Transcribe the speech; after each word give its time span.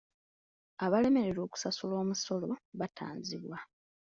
Abalemererwa 0.85 1.41
okusasula 1.47 1.95
omusolo 2.03 2.49
batanzibwa. 2.79 3.57